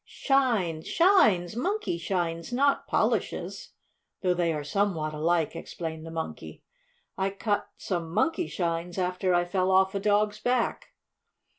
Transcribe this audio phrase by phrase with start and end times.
[0.03, 0.87] "Shines!
[0.87, 1.53] Shines!
[1.55, 3.73] Monkeyshines, not polishes,
[4.23, 6.63] though they are somewhat alike," explained the Monkey.
[7.19, 10.93] "I cut some Monkeyshines after I fell off a dog's back."